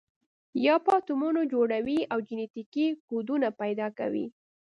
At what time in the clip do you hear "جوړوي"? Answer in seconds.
1.53-1.99